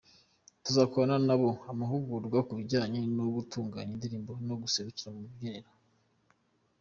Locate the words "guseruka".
4.61-5.03